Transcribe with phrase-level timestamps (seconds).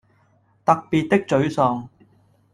[0.65, 1.89] 特別的沮喪